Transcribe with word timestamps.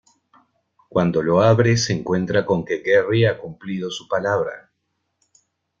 Cuando 0.89 1.21
lo 1.21 1.41
abre 1.43 1.77
se 1.77 1.93
encuentra 1.93 2.43
con 2.43 2.65
que 2.65 2.79
Gerry 2.83 3.25
ha 3.25 3.37
cumplido 3.37 3.91
su 3.91 4.07
palabra. 4.07 4.71